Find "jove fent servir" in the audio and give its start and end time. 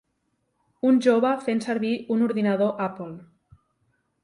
1.07-1.93